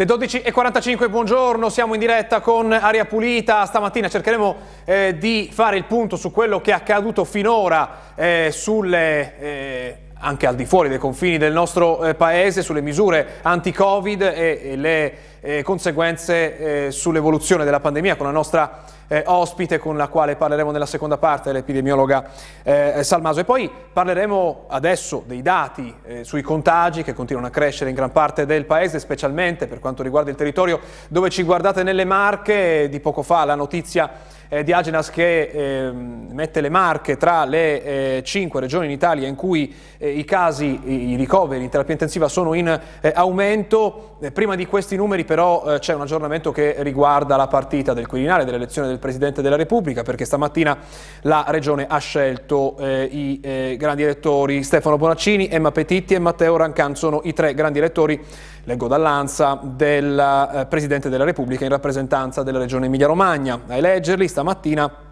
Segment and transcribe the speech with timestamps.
[0.00, 3.66] Le 12.45, buongiorno, siamo in diretta con Aria Pulita.
[3.66, 4.56] Stamattina cercheremo
[4.86, 9.38] eh, di fare il punto su quello che è accaduto finora eh, sulle...
[9.38, 14.60] Eh, anche al di fuori dei confini del nostro eh, paese sulle misure anti-Covid e,
[14.64, 20.06] e le eh, conseguenze eh, sull'evoluzione della pandemia con la nostra eh, ospite con la
[20.06, 22.30] quale parleremo nella seconda parte, l'epidemiologa
[22.62, 23.40] eh, Salmaso.
[23.40, 28.12] E poi parleremo adesso dei dati eh, sui contagi che continuano a crescere in gran
[28.12, 30.78] parte del paese, specialmente per quanto riguarda il territorio
[31.08, 32.88] dove ci guardate nelle Marche.
[32.88, 37.82] Di poco fa la notizia eh, di Agenas che eh, mette le marche tra le
[37.82, 42.28] eh, cinque regioni in Italia in cui eh, i casi, i, ricoveri in terapia intensiva
[42.28, 42.68] sono in
[43.00, 44.16] eh, aumento.
[44.20, 48.44] Eh, prima di questi numeri però c'è un aggiornamento che riguarda la partita del Quirinale,
[48.44, 50.76] dell'elezione del Presidente della Repubblica, perché stamattina
[51.22, 53.40] la Regione ha scelto i
[53.78, 58.20] grandi elettori Stefano Bonaccini, Emma Petitti e Matteo Rancan, sono i tre grandi elettori
[58.64, 63.60] leggo dall'Ansa, del eh, Presidente della Repubblica in rappresentanza della Regione Emilia-Romagna.
[63.66, 65.08] A eleggerli stamattina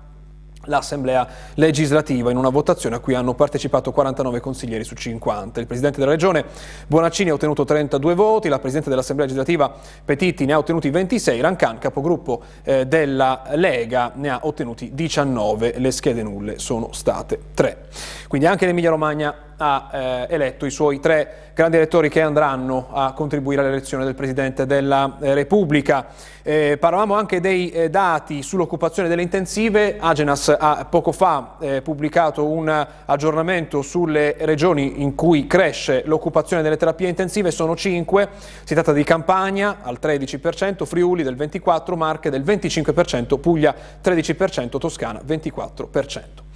[0.68, 5.60] l'Assemblea legislativa in una votazione a cui hanno partecipato 49 consiglieri su 50.
[5.60, 6.44] Il Presidente della Regione
[6.86, 11.78] Bonaccini ha ottenuto 32 voti, la Presidente dell'Assemblea legislativa Petitti ne ha ottenuti 26, Rancan,
[11.78, 17.86] capogruppo eh, della Lega, ne ha ottenuti 19, le schede nulle sono state 3.
[18.28, 23.12] Quindi anche l'Emilia Romagna ha eh, eletto i suoi tre grandi elettori che andranno a
[23.12, 26.06] contribuire all'elezione del Presidente della eh, Repubblica.
[26.44, 29.96] Eh, parlavamo anche dei eh, dati sull'occupazione delle intensive.
[29.98, 36.76] Agenas ha poco fa eh, pubblicato un aggiornamento sulle regioni in cui cresce l'occupazione delle
[36.76, 38.28] terapie intensive, sono cinque.
[38.62, 45.20] Si tratta di Campania al 13%, Friuli del 24%, Marche del 25%, Puglia 13%, Toscana
[45.26, 46.47] 24%.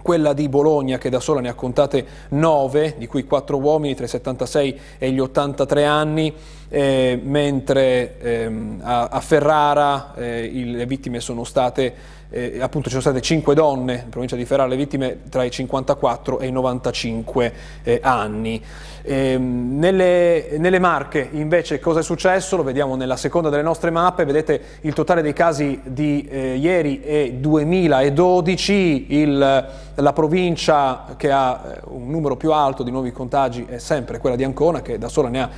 [0.03, 4.05] quella di Bologna che da sola ne ha contate 9, di cui 4 uomini tra
[4.05, 6.35] i 76 e gli 83 anni,
[6.71, 12.91] eh, mentre ehm, a, a, Ferrara eh, il, le vittime sono state eh, appunto ci
[12.91, 16.53] sono state 5 donne in provincia di Ferrara, le vittime tra i 54 e i
[16.53, 18.63] 95 eh, anni.
[19.03, 22.57] Eh, nelle, nelle, Marche invece cosa è successo?
[22.57, 27.01] Lo vediamo nella seconda delle nostre mappe, vedete il totale dei casi di eh, ieri
[27.01, 33.79] è 2012, il, la provincia che ha un numero più alto di nuovi contagi è
[33.79, 35.51] sempre quella di Ancona che da sola ne ha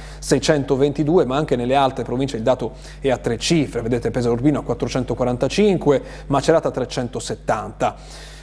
[1.03, 4.61] 622, ma anche nelle altre province il dato è a tre cifre, vedete Pesaro Urbino
[4.61, 7.97] a 445, Macerata a 370.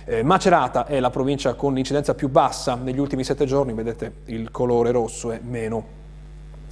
[0.06, 4.52] Eh, Macerata è la provincia con l'incidenza più bassa negli ultimi sette giorni, vedete il
[4.52, 5.97] colore rosso è meno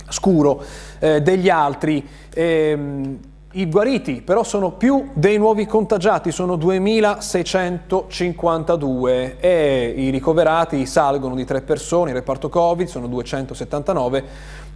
[0.10, 0.64] scuro
[1.00, 2.08] eh, degli altri.
[2.34, 11.34] Eh, i guariti però sono più dei nuovi contagiati, sono 2.652 e i ricoverati salgono
[11.34, 14.24] di tre persone, il reparto Covid sono 279,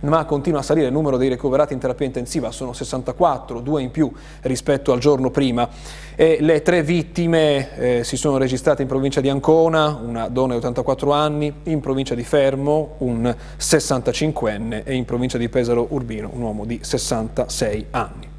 [0.01, 3.91] ma continua a salire il numero dei ricoverati in terapia intensiva, sono 64, due in
[3.91, 4.09] più
[4.41, 5.67] rispetto al giorno prima.
[6.15, 10.59] E le tre vittime eh, si sono registrate in provincia di Ancona, una donna di
[10.59, 16.41] 84 anni, in provincia di Fermo un 65enne e in provincia di Pesaro Urbino un
[16.41, 18.30] uomo di 66 anni.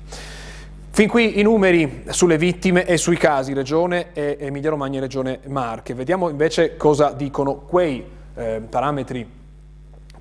[0.94, 5.94] Fin qui i numeri sulle vittime e sui casi, Regione Emilia Romagna e Regione Marche.
[5.94, 8.04] Vediamo invece cosa dicono quei
[8.34, 9.26] eh, parametri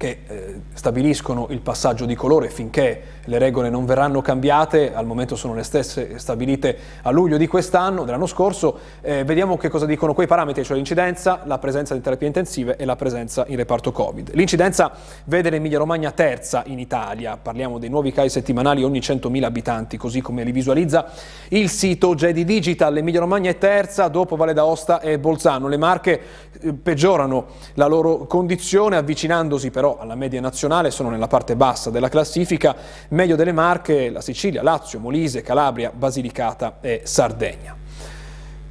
[0.01, 5.35] che eh, stabiliscono il passaggio di colore finché le regole non verranno cambiate, al momento
[5.35, 10.15] sono le stesse stabilite a luglio di quest'anno, dell'anno scorso, eh, vediamo che cosa dicono
[10.15, 14.31] quei parametri, cioè l'incidenza, la presenza di terapie intensive e la presenza in reparto Covid.
[14.33, 14.91] L'incidenza
[15.25, 20.19] vede l'Emilia Romagna terza in Italia, parliamo dei nuovi casi settimanali ogni 100.000 abitanti, così
[20.19, 21.11] come li visualizza
[21.49, 26.21] il sito Jedi Digital, l'Emilia Romagna è terza, dopo Valle d'Aosta e Bolzano, le Marche
[26.59, 27.45] eh, peggiorano
[27.75, 32.75] la loro condizione avvicinandosi però alla media nazionale, sono nella parte bassa della classifica,
[33.09, 37.75] meglio delle Marche, la Sicilia, Lazio, Molise, Calabria, Basilicata e Sardegna.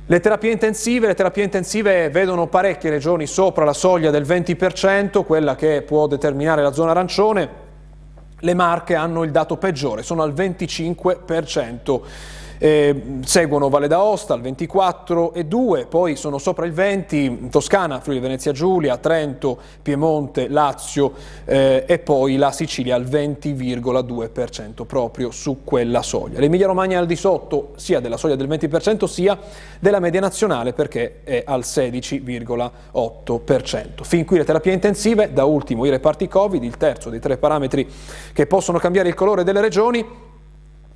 [0.06, 5.82] Le terapie le terapie intensive vedono parecchie regioni sopra la soglia del 20%, quella che
[5.82, 7.48] può determinare la zona arancione.
[8.40, 12.00] Le Marche hanno il dato peggiore, sono al 25%.
[12.62, 18.98] Eh, seguono Valle d'Aosta al 24,2, poi sono sopra il 20 Toscana, Friuli Venezia Giulia,
[18.98, 21.14] Trento, Piemonte, Lazio
[21.46, 26.38] eh, e poi la Sicilia al 20,2% proprio su quella soglia.
[26.38, 29.38] L'Emilia Romagna è al di sotto sia della soglia del 20% sia
[29.78, 34.02] della media nazionale perché è al 16,8%.
[34.02, 37.90] Fin qui le terapie intensive, da ultimo i reparti Covid, il terzo dei tre parametri
[38.34, 40.28] che possono cambiare il colore delle regioni.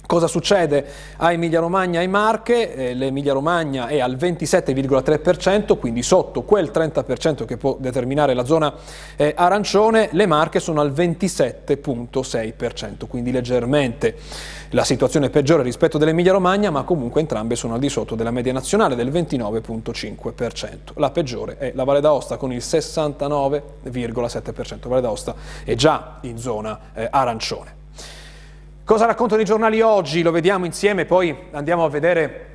[0.07, 0.85] Cosa succede
[1.17, 2.75] a Emilia Romagna e Marche?
[2.75, 8.75] Eh, L'Emilia Romagna è al 27,3%, quindi sotto quel 30% che può determinare la zona
[9.17, 14.15] eh, arancione, le Marche sono al 27,6%, quindi leggermente
[14.71, 18.53] la situazione peggiore rispetto dell'Emilia Romagna, ma comunque entrambe sono al di sotto della media
[18.53, 20.77] nazionale del 29,5%.
[20.97, 24.87] La peggiore è la Valle d'Aosta con il 69,7%.
[24.87, 25.35] Valle d'Aosta
[25.65, 27.84] è già in zona eh, arancione.
[28.85, 30.21] Cosa raccontano i giornali oggi?
[30.21, 32.47] Lo vediamo insieme, poi andiamo a vedere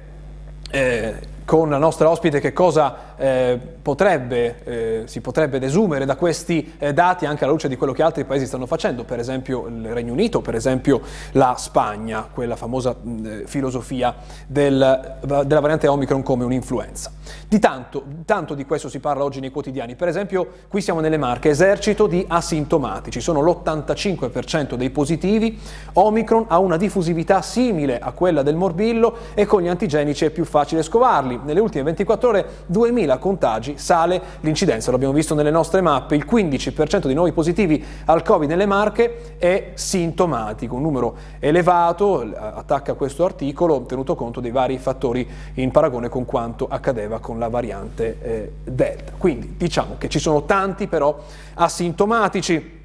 [0.69, 1.15] eh,
[1.49, 6.93] con la nostra ospite che cosa eh, potrebbe, eh, si potrebbe desumere da questi eh,
[6.93, 10.13] dati anche alla luce di quello che altri paesi stanno facendo, per esempio il Regno
[10.13, 11.01] Unito, per esempio
[11.31, 14.13] la Spagna, quella famosa mh, filosofia
[14.45, 17.11] del, della variante Omicron come un'influenza.
[17.47, 21.17] Di tanto, tanto di questo si parla oggi nei quotidiani, per esempio qui siamo nelle
[21.17, 25.59] Marche, esercito di asintomatici, sono l'85% dei positivi,
[25.93, 30.45] Omicron ha una diffusività simile a quella del morbillo e con gli antigenici è più
[30.45, 35.81] facile scovarli nelle ultime 24 ore 2000 contagi, sale l'incidenza, lo abbiamo visto nelle nostre
[35.81, 42.27] mappe, il 15% di nuovi positivi al Covid nelle Marche è sintomatico, un numero elevato,
[42.37, 47.49] attacca questo articolo tenuto conto dei vari fattori in paragone con quanto accadeva con la
[47.49, 49.13] variante eh, Delta.
[49.17, 51.17] Quindi diciamo che ci sono tanti però
[51.55, 52.77] asintomatici.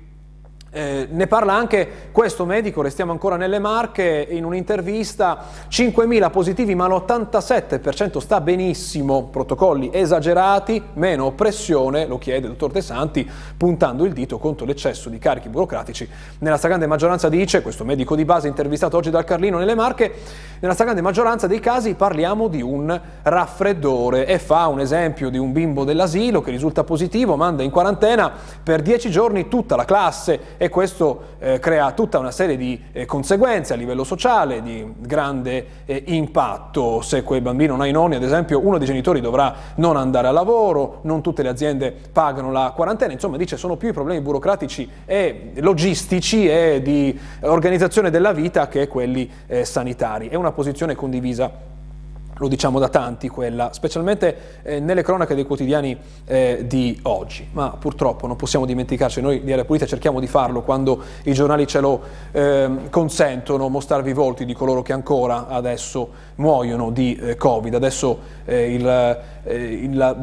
[0.77, 6.89] Eh, ne parla anche questo medico, restiamo ancora nelle Marche, in un'intervista 5.000 positivi ma
[6.89, 14.13] l'87% sta benissimo, protocolli esagerati, meno pressione, lo chiede il dottor De Santi, puntando il
[14.13, 16.09] dito contro l'eccesso di carichi burocratici.
[16.41, 20.13] Nella stragrande maggioranza dice, questo medico di base intervistato oggi dal Carlino nelle Marche,
[20.59, 25.53] nella stragrande maggioranza dei casi parliamo di un raffreddore e fa un esempio di un
[25.53, 30.71] bimbo dell'asilo che risulta positivo, manda in quarantena per 10 giorni tutta la classe e
[30.71, 36.05] questo eh, crea tutta una serie di eh, conseguenze a livello sociale di grande eh,
[36.07, 37.03] impatto.
[37.03, 40.27] Se quel bambino non ha i nonni, ad esempio, uno dei genitori dovrà non andare
[40.27, 44.23] a lavoro, non tutte le aziende pagano la quarantena, insomma dice sono più i problemi
[44.23, 50.29] burocratici e logistici e di organizzazione della vita che quelli eh, sanitari.
[50.29, 51.73] È una posizione condivisa
[52.39, 57.71] lo diciamo da tanti quella, specialmente eh, nelle cronache dei quotidiani eh, di oggi, ma
[57.79, 61.81] purtroppo non possiamo dimenticarci, noi di Area Pulita cerchiamo di farlo quando i giornali ce
[61.81, 62.01] lo
[62.33, 67.75] eh, consentono, mostrarvi i volti di coloro che ancora adesso muoiono di eh, Covid.
[67.75, 68.87] Adesso eh, il,
[69.45, 70.17] eh, il, la,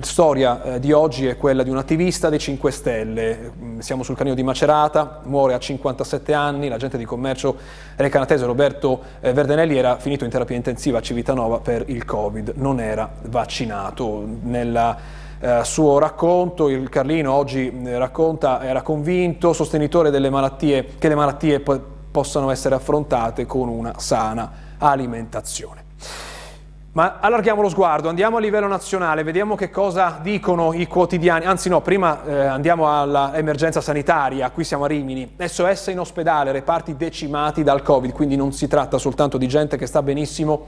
[0.00, 4.34] storia di oggi è quella di un attivista dei 5 Stelle, mm, siamo sul canino
[4.34, 7.56] di Macerata, muore a 57 anni, l'agente di commercio
[7.96, 13.10] recanatese Roberto Verdenelli era finito in terapia intensiva a Civitanova per il Covid, non era
[13.22, 14.24] vaccinato.
[14.42, 14.96] Nel
[15.40, 21.14] eh, suo racconto, il Carlino oggi eh, racconta, era convinto, sostenitore delle malattie, che le
[21.14, 25.86] malattie po- possano essere affrontate con una sana alimentazione.
[26.98, 31.68] Ma allarghiamo lo sguardo, andiamo a livello nazionale, vediamo che cosa dicono i quotidiani, anzi
[31.68, 37.62] no, prima eh, andiamo all'emergenza sanitaria, qui siamo a Rimini, SOS in ospedale, reparti decimati
[37.62, 40.66] dal Covid, quindi non si tratta soltanto di gente che sta benissimo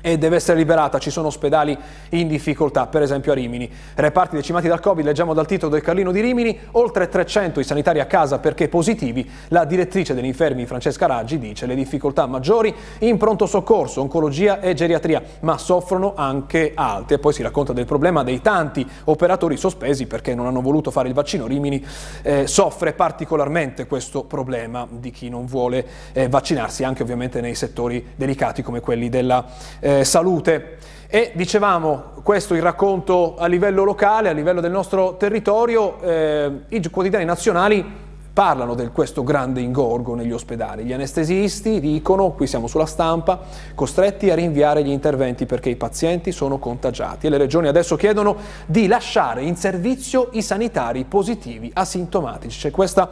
[0.00, 1.76] e deve essere liberata, ci sono ospedali
[2.10, 3.68] in difficoltà, per esempio a Rimini.
[3.94, 7.98] Reparti decimati dal Covid, leggiamo dal titolo del Carlino di Rimini, oltre 300 i sanitari
[7.98, 9.28] a casa perché positivi.
[9.48, 14.74] La direttrice degli infermi Francesca Raggi dice le difficoltà maggiori in pronto soccorso, oncologia e
[14.74, 17.16] geriatria, ma soffrono anche altri.
[17.16, 21.08] E poi si racconta del problema dei tanti operatori sospesi perché non hanno voluto fare
[21.08, 21.46] il vaccino.
[21.46, 21.84] Rimini
[22.22, 28.12] eh, soffre particolarmente questo problema di chi non vuole eh, vaccinarsi, anche ovviamente nei settori
[28.14, 29.44] delicati come quelli della
[29.80, 30.76] eh, eh, salute.
[31.08, 36.90] E dicevamo, questo il racconto a livello locale, a livello del nostro territorio, eh, i
[36.90, 40.84] quotidiani nazionali parlano di questo grande ingorgo negli ospedali.
[40.84, 43.40] Gli anestesisti dicono, qui siamo sulla stampa,
[43.74, 48.36] costretti a rinviare gli interventi perché i pazienti sono contagiati e le regioni adesso chiedono
[48.66, 52.60] di lasciare in servizio i sanitari positivi asintomatici.
[52.60, 53.10] C'è questa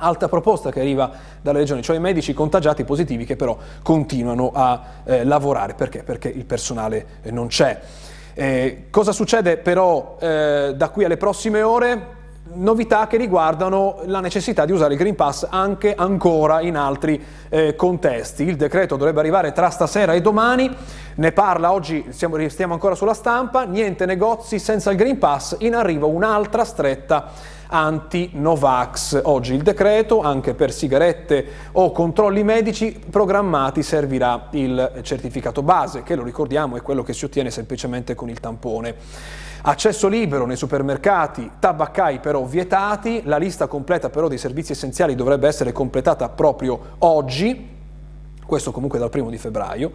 [0.00, 4.82] altra proposta che arriva dalle regioni, cioè i medici contagiati positivi che però continuano a
[5.04, 5.74] eh, lavorare.
[5.74, 6.02] Perché?
[6.02, 7.78] Perché il personale eh, non c'è.
[8.34, 12.18] Eh, cosa succede però eh, da qui alle prossime ore?
[12.52, 17.76] Novità che riguardano la necessità di usare il Green Pass anche ancora in altri eh,
[17.76, 18.42] contesti.
[18.42, 20.68] Il decreto dovrebbe arrivare tra stasera e domani,
[21.14, 25.76] ne parla oggi, siamo, stiamo ancora sulla stampa, niente negozi senza il Green Pass, in
[25.76, 29.20] arrivo un'altra stretta anti-Novax.
[29.24, 36.16] Oggi il decreto, anche per sigarette o controlli medici programmati, servirà il certificato base, che
[36.16, 38.94] lo ricordiamo è quello che si ottiene semplicemente con il tampone.
[39.62, 45.46] Accesso libero nei supermercati, tabaccai però vietati, la lista completa però dei servizi essenziali dovrebbe
[45.48, 47.68] essere completata proprio oggi,
[48.44, 49.92] questo comunque dal primo di febbraio.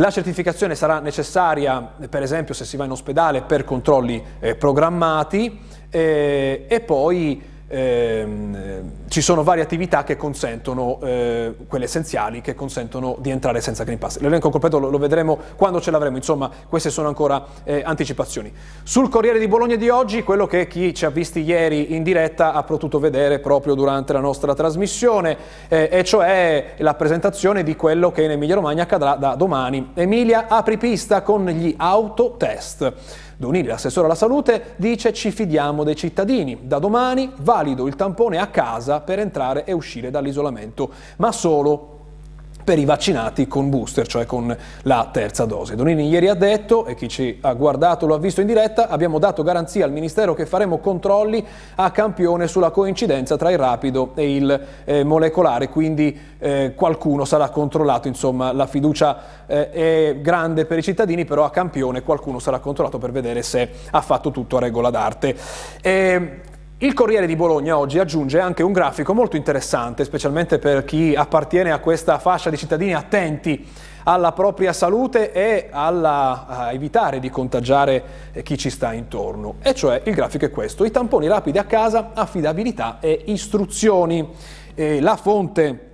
[0.00, 5.58] La certificazione sarà necessaria, per esempio, se si va in ospedale per controlli eh, programmati
[5.90, 13.16] eh, e poi ehm, ci sono varie attività che consentono, eh, quelle essenziali, che consentono
[13.20, 14.18] di entrare senza Green Pass.
[14.18, 18.52] L'elenco completo lo, lo vedremo quando ce l'avremo, insomma queste sono ancora eh, anticipazioni.
[18.82, 22.52] Sul Corriere di Bologna di oggi, quello che chi ci ha visti ieri in diretta
[22.52, 25.36] ha potuto vedere proprio durante la nostra trasmissione,
[25.68, 29.90] eh, e cioè la presentazione di quello che in Emilia Romagna accadrà da domani.
[29.94, 33.26] Emilia apri pista con gli autotest.
[33.40, 36.58] Donini, l'assessore alla salute, dice ci fidiamo dei cittadini.
[36.62, 41.97] Da domani valido il tampone a casa per entrare e uscire dall'isolamento, ma solo
[42.68, 45.74] per i vaccinati con booster, cioè con la terza dose.
[45.74, 49.18] Donini ieri ha detto, e chi ci ha guardato lo ha visto in diretta, abbiamo
[49.18, 51.42] dato garanzia al Ministero che faremo controlli
[51.76, 57.48] a campione sulla coincidenza tra il rapido e il eh, molecolare, quindi eh, qualcuno sarà
[57.48, 62.58] controllato, insomma la fiducia eh, è grande per i cittadini, però a campione qualcuno sarà
[62.58, 65.34] controllato per vedere se ha fatto tutto a regola d'arte.
[65.80, 66.40] E,
[66.80, 71.72] il Corriere di Bologna oggi aggiunge anche un grafico molto interessante, specialmente per chi appartiene
[71.72, 73.66] a questa fascia di cittadini attenti
[74.04, 79.56] alla propria salute e alla, a evitare di contagiare chi ci sta intorno.
[79.60, 84.28] E cioè il grafico è questo, i tamponi rapidi a casa, affidabilità e istruzioni.
[84.76, 85.90] E la fonte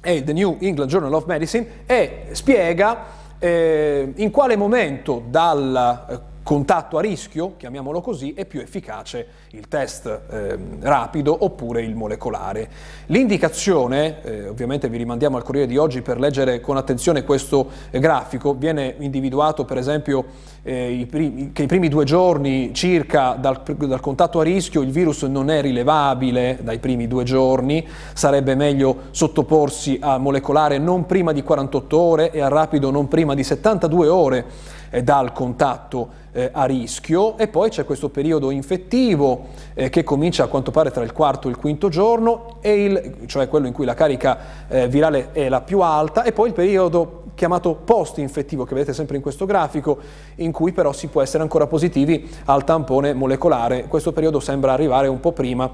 [0.00, 3.04] è The New England Journal of Medicine e spiega
[3.40, 9.68] eh, in quale momento dal eh, contatto a rischio, chiamiamolo così, è più efficace il
[9.68, 12.68] test eh, rapido oppure il molecolare.
[13.06, 17.98] L'indicazione, eh, ovviamente vi rimandiamo al Corriere di oggi per leggere con attenzione questo eh,
[17.98, 20.24] grafico, viene individuato per esempio
[20.62, 25.22] eh, primi, che i primi due giorni circa dal, dal contatto a rischio il virus
[25.22, 31.42] non è rilevabile dai primi due giorni, sarebbe meglio sottoporsi a molecolare non prima di
[31.42, 34.44] 48 ore e a rapido non prima di 72 ore
[34.90, 37.38] eh, dal contatto eh, a rischio.
[37.38, 41.48] E poi c'è questo periodo infettivo eh, che comincia a quanto pare tra il quarto
[41.48, 44.38] e il quinto giorno, il, cioè quello in cui la carica
[44.68, 49.16] eh, virale è la più alta e poi il periodo chiamato post-infettivo che vedete sempre
[49.16, 49.98] in questo grafico
[50.36, 53.86] in cui però si può essere ancora positivi al tampone molecolare.
[53.86, 55.70] Questo periodo sembra arrivare un po' prima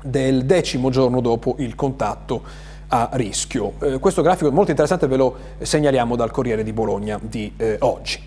[0.00, 2.40] del decimo giorno dopo il contatto
[2.86, 3.72] a rischio.
[3.80, 7.78] Eh, questo grafico è molto interessante, ve lo segnaliamo dal Corriere di Bologna di eh,
[7.80, 8.22] oggi.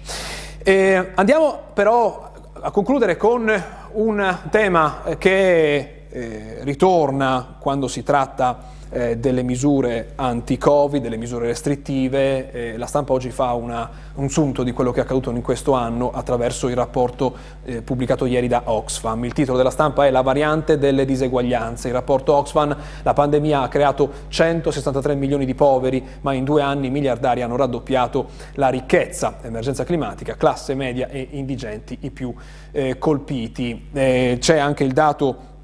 [0.61, 3.49] E andiamo però a concludere con
[3.93, 12.51] un tema che eh, ritorna quando si tratta eh, delle misure anti-Covid, delle misure restrittive.
[12.51, 15.73] Eh, la stampa oggi fa una, un sunto di quello che è accaduto in questo
[15.73, 19.25] anno attraverso il rapporto eh, pubblicato ieri da Oxfam.
[19.25, 21.87] Il titolo della stampa è La variante delle diseguaglianze.
[21.87, 26.87] Il rapporto Oxfam, la pandemia ha creato 163 milioni di poveri, ma in due anni
[26.87, 29.37] i miliardari hanno raddoppiato la ricchezza.
[29.41, 32.33] Emergenza climatica, classe media e indigenti i più
[32.71, 33.87] eh, colpiti.
[33.93, 35.57] Eh, c'è anche il dato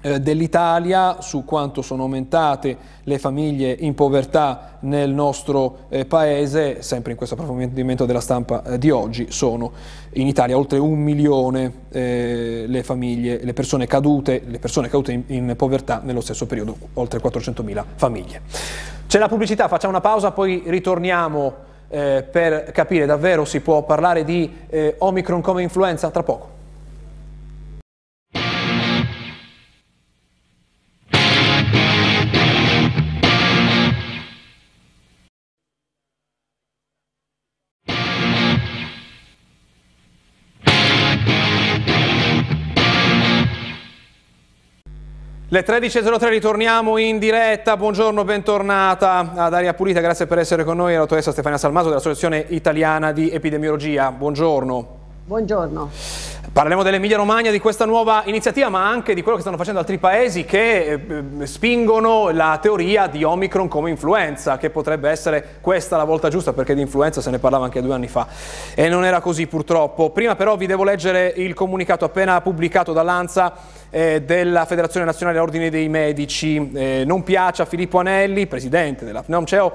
[0.00, 7.16] dell'Italia su quanto sono aumentate le famiglie in povertà nel nostro eh, paese, sempre in
[7.16, 9.72] questo approfondimento della stampa eh, di oggi, sono
[10.12, 15.22] in Italia oltre un milione eh, le famiglie, le persone cadute, le persone cadute in,
[15.26, 18.42] in povertà nello stesso periodo, oltre 400.000 famiglie.
[19.06, 24.22] C'è la pubblicità, facciamo una pausa, poi ritorniamo eh, per capire davvero si può parlare
[24.22, 26.57] di eh, Omicron come influenza tra poco.
[45.50, 50.92] Le 13.03 ritorniamo in diretta, buongiorno, bentornata ad Aria Pulita, grazie per essere con noi,
[50.92, 54.88] la dottoressa Stefania Salmaso dell'Associazione Italiana di Epidemiologia, buongiorno.
[55.24, 55.90] Buongiorno.
[56.50, 59.98] Parleremo dell'Emilia Romagna, di questa nuova iniziativa, ma anche di quello che stanno facendo altri
[59.98, 66.04] paesi che eh, spingono la teoria di Omicron come influenza, che potrebbe essere questa la
[66.04, 68.26] volta giusta, perché di influenza se ne parlava anche due anni fa
[68.74, 70.10] e non era così purtroppo.
[70.10, 73.52] Prima però vi devo leggere il comunicato appena pubblicato dall'ANSA
[73.90, 76.70] eh, della Federazione Nazionale Ordine dei Medici.
[76.74, 79.72] Eh, non piace a Filippo Anelli, presidente della FNOMCEO,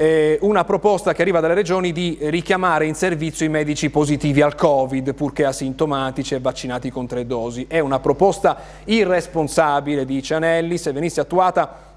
[0.00, 4.54] eh, una proposta che arriva dalle regioni di richiamare in servizio i medici positivi al
[4.54, 7.66] Covid, purché asintomatici e vaccinati con tre dosi.
[7.68, 11.89] È una proposta irresponsabile, dice Anelli, se venisse attuata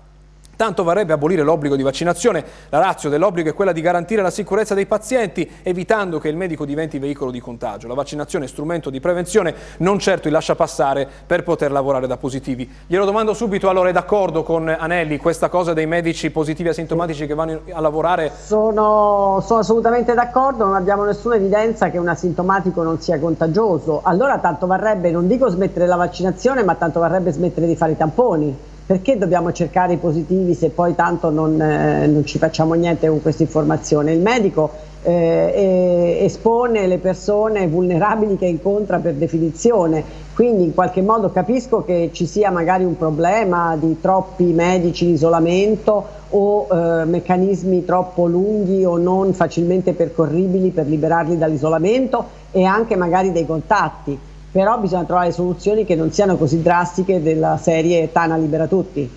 [0.56, 2.44] Tanto varrebbe abolire l'obbligo di vaccinazione.
[2.70, 6.64] La razza dell'obbligo è quella di garantire la sicurezza dei pazienti, evitando che il medico
[6.64, 7.88] diventi veicolo di contagio.
[7.88, 12.18] La vaccinazione è strumento di prevenzione, non certo il lascia passare per poter lavorare da
[12.18, 12.70] positivi.
[12.86, 17.34] Glielo domando subito, allora è d'accordo con Anelli questa cosa dei medici positivi asintomatici che
[17.34, 18.32] vanno a lavorare?
[18.44, 24.02] Sono, sono assolutamente d'accordo, non abbiamo nessuna evidenza che un asintomatico non sia contagioso.
[24.04, 27.98] Allora tanto varrebbe, non dico smettere la vaccinazione, ma tanto varrebbe smettere di fare i
[27.98, 33.08] tamponi perché dobbiamo cercare i positivi se poi tanto non, eh, non ci facciamo niente
[33.08, 34.12] con questa informazione?
[34.12, 34.70] Il medico
[35.02, 40.04] eh, espone le persone vulnerabili che incontra per definizione,
[40.36, 45.14] quindi in qualche modo capisco che ci sia magari un problema di troppi medici in
[45.14, 52.96] isolamento o eh, meccanismi troppo lunghi o non facilmente percorribili per liberarli dall'isolamento e anche
[52.96, 54.20] magari dei contatti
[54.54, 59.10] però bisogna trovare soluzioni che non siano così drastiche della serie Tana libera tutti.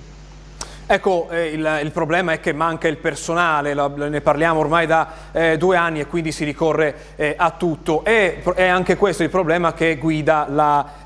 [0.89, 5.09] Ecco, eh, il, il, problema è che manca il personale, la, ne parliamo ormai da
[5.33, 8.05] eh, due anni e quindi si ricorre eh, a tutto.
[8.05, 10.47] E è anche questo il problema che guida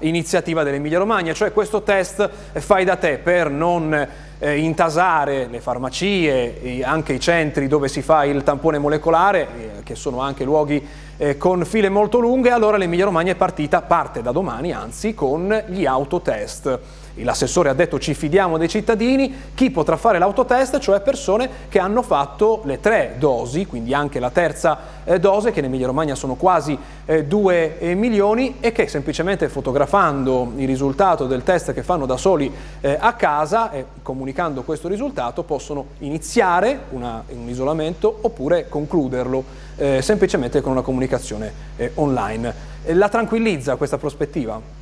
[0.00, 6.82] l'iniziativa dell'Emilia Romagna, cioè questo test fai da te per non eh, intasare le farmacie,
[6.84, 11.38] anche i centri dove si fa il tampone molecolare, eh, che sono anche luoghi eh,
[11.38, 15.86] con file molto lunghe, allora l'Emilia Romagna è partita, parte da domani anzi, con gli
[15.86, 16.78] autotest.
[17.14, 22.02] L'assessore ha detto ci fidiamo dei cittadini, chi potrà fare l'autotest, cioè persone che hanno
[22.02, 26.34] fatto le tre dosi, quindi anche la terza eh, dose, che in Emilia Romagna sono
[26.34, 32.06] quasi eh, 2 eh, milioni e che semplicemente fotografando il risultato del test che fanno
[32.06, 38.68] da soli eh, a casa e comunicando questo risultato possono iniziare una, un isolamento oppure
[38.68, 39.44] concluderlo
[39.76, 42.54] eh, semplicemente con una comunicazione eh, online.
[42.86, 44.79] la tranquillizza questa prospettiva?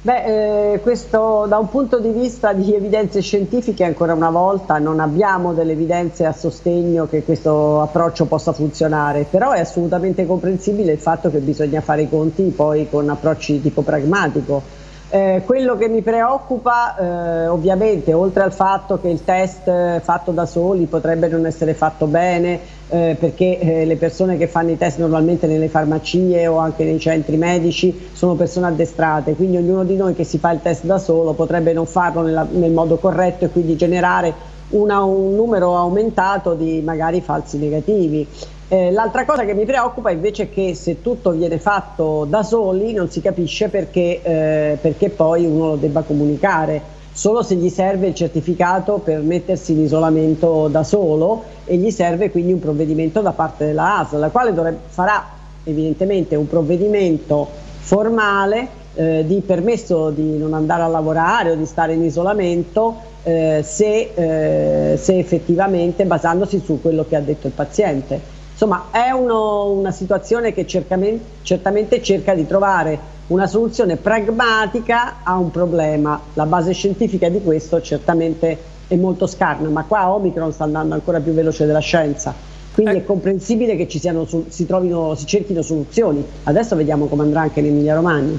[0.00, 5.00] Beh, eh, questo da un punto di vista di evidenze scientifiche ancora una volta non
[5.00, 11.00] abbiamo delle evidenze a sostegno che questo approccio possa funzionare, però è assolutamente comprensibile il
[11.00, 14.62] fatto che bisogna fare i conti poi con approcci di tipo pragmatico
[15.10, 20.44] eh, quello che mi preoccupa eh, ovviamente oltre al fatto che il test fatto da
[20.44, 24.98] soli potrebbe non essere fatto bene eh, perché eh, le persone che fanno i test
[24.98, 30.14] normalmente nelle farmacie o anche nei centri medici sono persone addestrate, quindi ognuno di noi
[30.14, 33.50] che si fa il test da solo potrebbe non farlo nella, nel modo corretto e
[33.50, 38.26] quindi generare una, un numero aumentato di magari falsi negativi.
[38.70, 42.92] Eh, l'altra cosa che mi preoccupa invece è che se tutto viene fatto da soli
[42.92, 48.08] non si capisce perché, eh, perché poi uno lo debba comunicare solo se gli serve
[48.08, 53.32] il certificato per mettersi in isolamento da solo e gli serve quindi un provvedimento da
[53.32, 55.24] parte della ASL, la quale dovrebbe, farà
[55.64, 61.94] evidentemente un provvedimento formale eh, di permesso di non andare a lavorare o di stare
[61.94, 68.36] in isolamento eh, se, eh, se effettivamente basandosi su quello che ha detto il paziente.
[68.60, 75.52] Insomma, è uno, una situazione che certamente cerca di trovare una soluzione pragmatica a un
[75.52, 76.20] problema.
[76.34, 81.20] La base scientifica di questo certamente è molto scarna, ma qua Omicron sta andando ancora
[81.20, 82.34] più veloce della scienza.
[82.74, 86.26] Quindi è comprensibile che ci siano, si, trovino, si cerchino soluzioni.
[86.42, 88.36] Adesso vediamo come andrà anche in Emilia Romagna.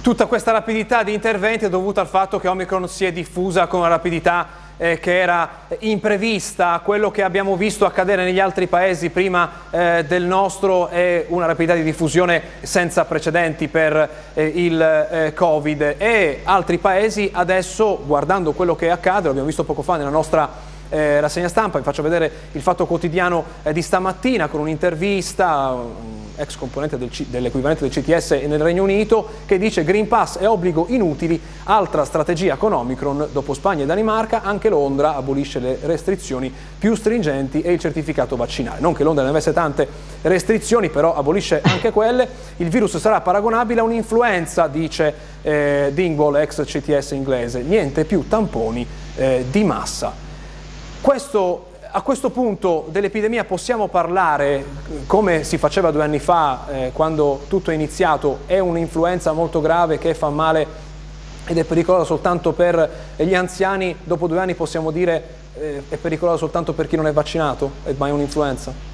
[0.00, 3.80] Tutta questa rapidità di interventi è dovuta al fatto che Omicron si è diffusa con
[3.80, 5.48] una rapidità eh, che era
[5.80, 11.46] imprevista, quello che abbiamo visto accadere negli altri paesi prima eh, del nostro è una
[11.46, 15.94] rapidità di diffusione senza precedenti per eh, il eh, Covid.
[15.98, 21.20] E altri paesi adesso guardando quello che accade, l'abbiamo visto poco fa nella nostra eh,
[21.20, 26.56] rassegna stampa, vi faccio vedere il fatto quotidiano eh, di stamattina con un'intervista, un ex
[26.56, 31.40] componente del dell'equivalente del CTS nel Regno Unito, che dice Green Pass è obbligo inutili,
[31.64, 37.62] altra strategia con Omicron, dopo Spagna e Danimarca, anche Londra abolisce le restrizioni più stringenti
[37.62, 38.80] e il certificato vaccinale.
[38.80, 39.86] Non che Londra ne avesse tante
[40.22, 42.28] restrizioni, però abolisce anche quelle.
[42.56, 48.86] Il virus sarà paragonabile a un'influenza, dice eh, Dingwall, ex CTS inglese, niente più tamponi
[49.16, 50.12] eh, di massa.
[51.00, 54.64] Questo, a questo punto dell'epidemia possiamo parlare,
[55.06, 59.98] come si faceva due anni fa, eh, quando tutto è iniziato, è un'influenza molto grave
[59.98, 60.66] che fa male
[61.44, 66.38] ed è pericolosa soltanto per gli anziani, dopo due anni possiamo dire eh, è pericolosa
[66.38, 68.91] soltanto per chi non è vaccinato, ma è un'influenza?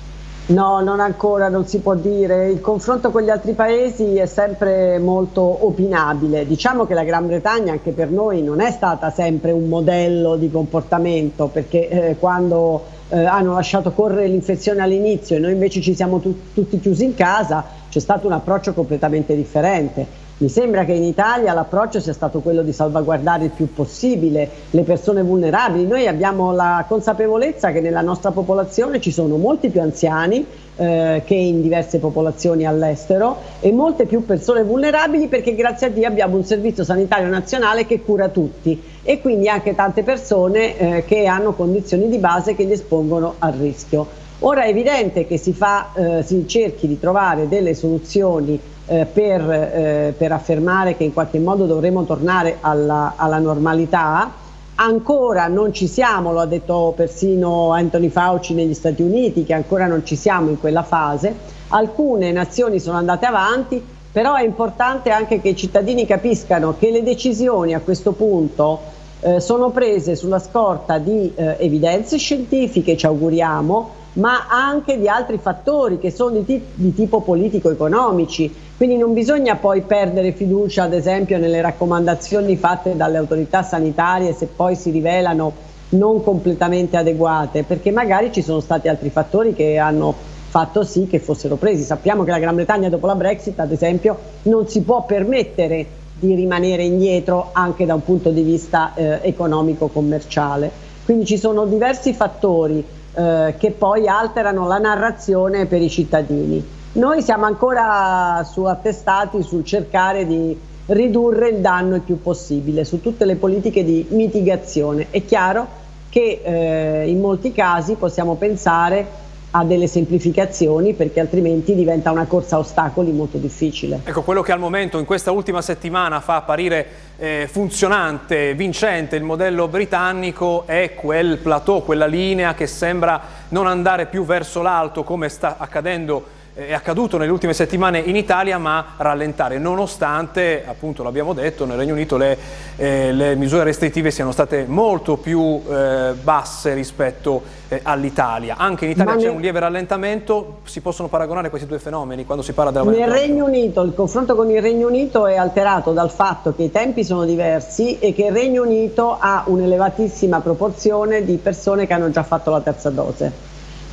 [0.49, 2.49] No, non ancora, non si può dire.
[2.49, 6.47] Il confronto con gli altri paesi è sempre molto opinabile.
[6.47, 10.51] Diciamo che la Gran Bretagna anche per noi non è stata sempre un modello di
[10.51, 16.19] comportamento, perché eh, quando eh, hanno lasciato correre l'infezione all'inizio e noi invece ci siamo
[16.19, 20.28] tu tutti chiusi in casa, c'è stato un approccio completamente differente.
[20.41, 24.83] Mi sembra che in Italia l'approccio sia stato quello di salvaguardare il più possibile le
[24.83, 25.85] persone vulnerabili.
[25.85, 30.47] Noi abbiamo la consapevolezza che nella nostra popolazione ci sono molti più anziani
[30.77, 36.07] eh, che in diverse popolazioni all'estero e molte più persone vulnerabili perché grazie a Dio
[36.07, 41.27] abbiamo un servizio sanitario nazionale che cura tutti e quindi anche tante persone eh, che
[41.27, 44.07] hanno condizioni di base che li espongono al rischio.
[44.41, 49.41] Ora è evidente che si, fa, eh, si cerchi di trovare delle soluzioni eh, per,
[49.51, 54.33] eh, per, affermare che in qualche modo dovremo tornare alla, alla, normalità.
[54.77, 59.87] Ancora non ci siamo, lo ha detto persino Anthony Fauci negli Stati Uniti, che ancora
[59.87, 61.35] non ci siamo in quella fase.
[61.69, 67.03] Alcune nazioni sono andate avanti, però è importante anche che i cittadini capiscano che le
[67.03, 68.81] decisioni a questo punto
[69.21, 75.39] eh, sono prese sulla scorta di eh, evidenze scientifiche, ci auguriamo, ma anche di altri
[75.39, 78.55] fattori che sono di, di tipo politico-economici.
[78.77, 84.47] Quindi non bisogna poi perdere fiducia, ad esempio, nelle raccomandazioni fatte dalle autorità sanitarie se
[84.47, 90.15] poi si rivelano non completamente adeguate, perché magari ci sono stati altri fattori che hanno
[90.49, 91.83] fatto sì che fossero presi.
[91.83, 95.87] Sappiamo che la Gran Bretagna dopo la Brexit, ad esempio, non si può permettere
[96.19, 100.71] di rimanere indietro anche da un punto di vista eh, economico-commerciale.
[101.05, 106.77] Quindi ci sono diversi fattori eh, che poi alterano la narrazione per i cittadini.
[106.93, 113.01] Noi siamo ancora su attestati sul cercare di ridurre il danno il più possibile su
[113.01, 115.09] tutte le politiche di mitigazione.
[115.11, 115.67] È chiaro
[116.09, 122.57] che eh, in molti casi possiamo pensare a delle semplificazioni perché altrimenti diventa una corsa
[122.57, 124.01] a ostacoli molto difficile.
[124.05, 129.23] Ecco, quello che al momento in questa ultima settimana fa apparire eh, funzionante, vincente il
[129.23, 135.29] modello britannico è quel plateau, quella linea che sembra non andare più verso l'alto come
[135.29, 141.65] sta accadendo è accaduto nelle ultime settimane in Italia ma rallentare nonostante appunto l'abbiamo detto
[141.65, 142.37] nel Regno Unito le,
[142.75, 148.57] eh, le, misure restrittive siano state molto più eh, basse rispetto eh, all'Italia.
[148.59, 152.53] Anche in Italia c'è un lieve rallentamento si possono paragonare questi due fenomeni quando si
[152.53, 156.53] parla della nel Regno Unito il confronto con il Regno Unito è alterato dal fatto
[156.57, 161.87] che i tempi sono diversi e che il Regno Unito ha un'elevatissima proporzione di persone
[161.87, 163.48] che hanno già fatto la terza dose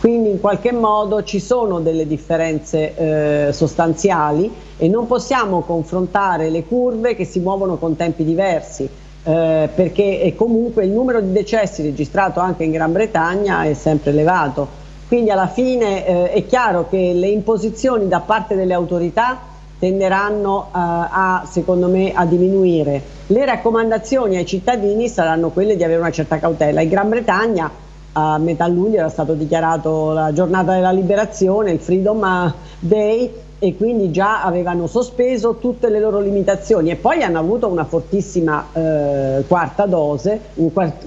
[0.05, 6.63] quindi in qualche modo ci sono delle differenze eh, sostanziali e non possiamo confrontare le
[6.63, 12.39] curve che si muovono con tempi diversi eh, perché comunque il numero di decessi registrato
[12.39, 14.67] anche in Gran Bretagna è sempre elevato.
[15.07, 19.39] Quindi alla fine eh, è chiaro che le imposizioni da parte delle autorità
[19.79, 23.01] tenderanno eh, a, secondo me, a diminuire.
[23.25, 26.81] Le raccomandazioni ai cittadini saranno quelle di avere una certa cautela.
[26.81, 27.71] In Gran Bretagna
[28.17, 34.11] a metà luglio era stato dichiarato la giornata della liberazione, il Freedom Day e quindi
[34.11, 39.85] già avevano sospeso tutte le loro limitazioni e poi hanno avuto una fortissima eh, quarta
[39.85, 40.39] dose,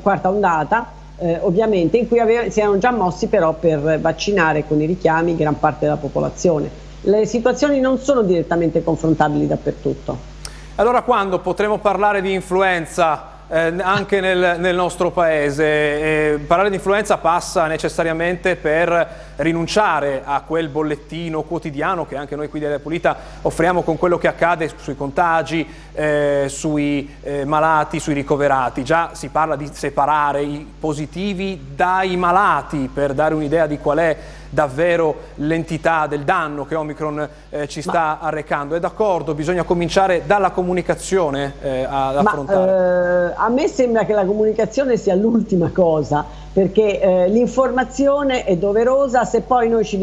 [0.03, 2.19] quarta ondata eh, ovviamente in cui
[2.49, 6.71] si erano già mossi però per vaccinare con i richiami gran parte della popolazione.
[7.03, 10.37] Le situazioni non sono direttamente confrontabili dappertutto.
[10.75, 15.65] Allora quando potremo parlare di influenza eh, anche nel, nel, nostro paese.
[15.65, 22.49] Eh, parlare di influenza passa necessariamente per rinunciare a quel bollettino quotidiano che anche noi
[22.49, 28.01] qui di Aria Pulita offriamo con quello che accade sui contagi, eh, sui eh, malati,
[28.01, 28.83] sui ricoverati.
[28.85, 34.17] Già si parla di separare i positivi dai malati per dare un'idea di qual è
[34.51, 38.19] davvero l'entità del danno che Omicron eh, ci sta Ma...
[38.21, 38.75] arrecando.
[38.75, 39.35] È d'accordo?
[39.35, 42.71] Bisogna cominciare dalla comunicazione eh, ad affrontare.
[42.71, 46.25] Ma, eh, a me sembra che la comunicazione sia l'ultima cosa
[46.59, 49.99] perché eh, l'informazione è doverosa se poi noi ci,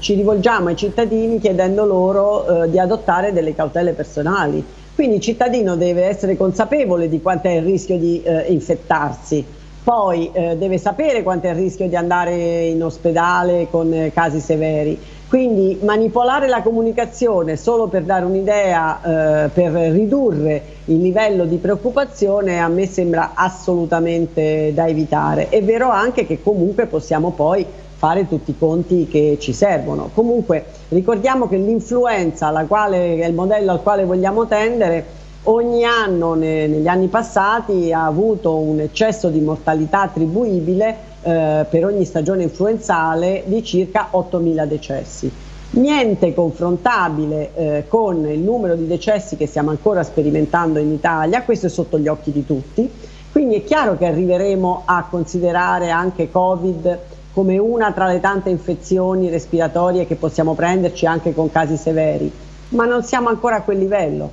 [0.00, 4.62] ci rivolgiamo ai cittadini chiedendo loro eh, di adottare delle cautele personali.
[4.94, 9.56] Quindi il cittadino deve essere consapevole di quanto è il rischio di eh, infettarsi
[9.88, 14.38] poi eh, deve sapere quanto è il rischio di andare in ospedale con eh, casi
[14.38, 15.00] severi.
[15.26, 22.60] Quindi manipolare la comunicazione solo per dare un'idea, eh, per ridurre il livello di preoccupazione
[22.60, 25.48] a me sembra assolutamente da evitare.
[25.48, 27.64] È vero anche che comunque possiamo poi
[27.98, 30.10] fare tutti i conti che ci servono.
[30.14, 35.04] Comunque ricordiamo che l'influenza, è il modello al quale vogliamo tendere,
[35.44, 41.84] ogni anno ne, negli anni passati ha avuto un eccesso di mortalità attribuibile eh, per
[41.84, 45.32] ogni stagione influenzale di circa 8.000 decessi.
[45.70, 51.66] Niente confrontabile eh, con il numero di decessi che stiamo ancora sperimentando in Italia, questo
[51.66, 52.88] è sotto gli occhi di tutti,
[53.32, 56.98] quindi è chiaro che arriveremo a considerare anche Covid
[57.38, 62.28] come una tra le tante infezioni respiratorie che possiamo prenderci anche con casi severi,
[62.70, 64.28] ma non siamo ancora a quel livello.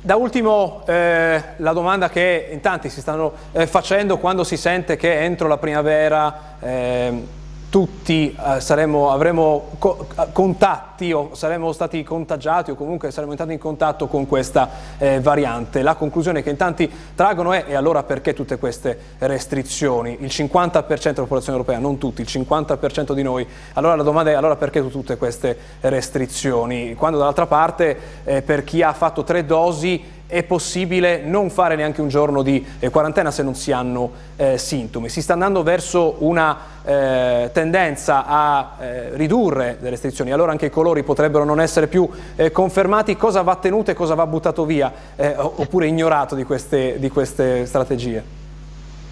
[0.00, 4.94] Da ultimo eh, la domanda che in tanti si stanno eh, facendo quando si sente
[4.94, 7.26] che entro la primavera eh,
[7.70, 13.58] tutti eh, saremo, avremo co contatti o saremo stati contagiati o comunque saremo entrati in
[13.58, 15.82] contatto con questa eh, variante.
[15.82, 20.16] La conclusione che in tanti traggono è e allora perché tutte queste restrizioni?
[20.20, 23.46] Il 50% della popolazione europea, non tutti, il 50% di noi.
[23.74, 26.94] Allora la domanda è allora perché tutte queste restrizioni?
[26.94, 32.02] Quando dall'altra parte eh, per chi ha fatto tre dosi è possibile non fare neanche
[32.02, 35.08] un giorno di eh, quarantena se non si hanno eh, sintomi.
[35.08, 40.70] Si sta andando verso una eh, tendenza a eh, ridurre le restrizioni, allora anche i
[40.70, 43.16] colori potrebbero non essere più eh, confermati.
[43.16, 47.64] Cosa va tenuto e cosa va buttato via eh, oppure ignorato di queste, di queste
[47.64, 48.36] strategie?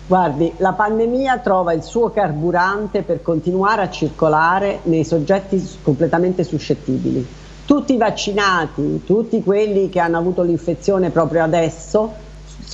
[0.06, 7.26] Guardi, la pandemia trova il suo carburante per continuare a circolare nei soggetti completamente suscettibili
[7.66, 12.24] tutti i vaccinati, tutti quelli che hanno avuto l'infezione proprio adesso,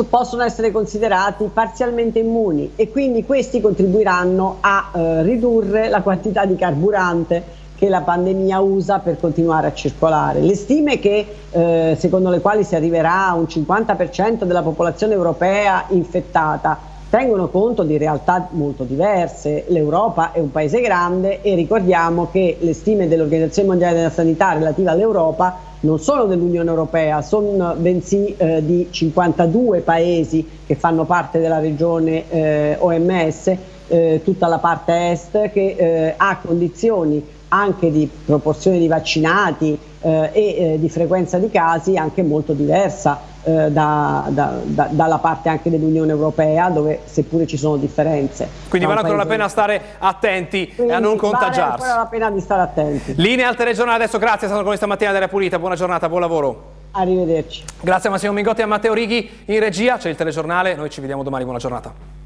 [0.08, 6.56] possono essere considerati parzialmente immuni e quindi questi contribuiranno a eh, ridurre la quantità di
[6.56, 10.40] carburante che la pandemia usa per continuare a circolare.
[10.40, 15.86] Le stime che, eh, secondo le quali si arriverà a un 50% della popolazione europea
[15.88, 19.66] infettata tengono conto di realtà molto diverse.
[19.68, 24.88] L'Europa è un paese grande e ricordiamo che le stime dell'Organizzazione Mondiale della Sanità relative
[24.88, 31.58] all'Europa non sono dell'Unione Europea, sono bensì eh, di 52 paesi che fanno parte della
[31.58, 33.56] regione eh, OMS,
[33.88, 40.30] eh, tutta la parte est che eh, ha condizioni anche di proporzione di vaccinati eh,
[40.32, 45.48] e eh, di frequenza di casi anche molto diversa eh, da, da, da, dalla parte
[45.48, 48.48] anche dell'Unione Europea dove seppure ci sono differenze.
[48.68, 51.58] Quindi vale ancora la pena stare attenti e a non contagiarsi.
[51.58, 53.14] Vale ancora la pena di stare attenti.
[53.16, 56.20] Linea al telegiornale adesso, grazie, è stato con noi stamattina della Pulita, buona giornata, buon
[56.20, 56.62] lavoro.
[56.92, 57.64] Arrivederci.
[57.80, 61.00] Grazie a Massimo Mingotti e a Matteo Righi in regia, c'è il telegiornale, noi ci
[61.00, 62.21] vediamo domani, buona giornata.